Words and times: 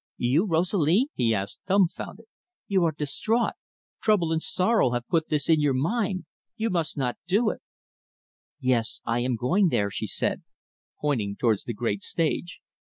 "You, 0.17 0.45
Rosalie?" 0.47 1.11
he 1.13 1.31
asked 1.35 1.59
dumfounded. 1.67 2.25
"You 2.67 2.83
are 2.85 2.91
distrait. 2.91 3.53
Trouble 4.01 4.31
and 4.31 4.41
sorrow 4.41 4.93
have 4.93 5.07
put 5.07 5.29
this 5.29 5.47
in 5.47 5.59
your 5.61 5.75
mind. 5.75 6.25
You 6.55 6.71
must 6.71 6.97
not 6.97 7.19
do 7.27 7.51
it." 7.51 7.61
"Yes, 8.59 8.99
I 9.05 9.19
am 9.19 9.35
going 9.35 9.67
there," 9.69 9.91
she 9.91 10.07
said, 10.07 10.41
pointing 10.99 11.35
towards 11.35 11.65
the 11.65 11.73
great 11.75 12.01
stage. 12.01 12.61